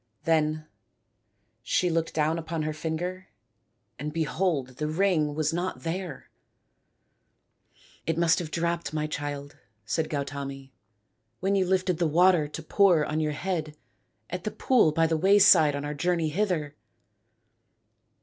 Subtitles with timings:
[0.23, 0.65] Then
[1.61, 3.27] she looked down upon her finger
[3.99, 6.31] and behold the ring was not there!"
[8.07, 10.73] It must have dropped, my child," said Gautami,"
[11.39, 13.77] when you lifted the water to pour on your head
[14.27, 16.75] at the pool by the wayside on our journey hither."